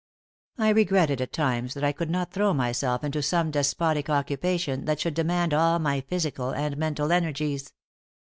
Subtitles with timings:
[0.57, 4.99] I regretted at times that I could not throw myself into some despotic occupation that
[4.99, 7.71] should demand all my physical and mental energies.